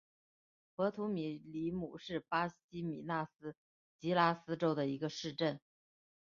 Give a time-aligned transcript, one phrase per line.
[0.77, 3.53] 博图米里姆是巴西米纳斯
[3.99, 5.59] 吉拉斯州的一个市镇。